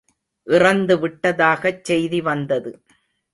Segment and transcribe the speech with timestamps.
[0.47, 2.71] இறந்துவிட்டதாகச் செய்தி வந்தது.